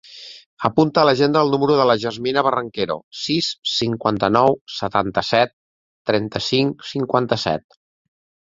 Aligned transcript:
Apunta 0.69 1.01
a 1.01 1.03
l'agenda 1.07 1.43
el 1.45 1.51
número 1.55 1.75
de 1.79 1.85
la 1.89 1.95
Yasmina 2.03 2.43
Barranquero: 2.47 2.97
sis, 3.25 3.51
cinquanta-nou, 3.73 4.57
setanta-set, 4.79 5.55
trenta-cinc, 6.13 6.87
cinquanta-set. 6.95 7.81